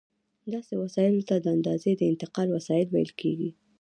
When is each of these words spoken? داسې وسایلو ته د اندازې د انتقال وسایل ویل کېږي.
داسې 0.53 0.73
وسایلو 0.83 1.27
ته 1.29 1.35
د 1.39 1.45
اندازې 1.55 1.91
د 1.95 2.01
انتقال 2.11 2.47
وسایل 2.51 2.87
ویل 2.89 3.11
کېږي. 3.21 3.49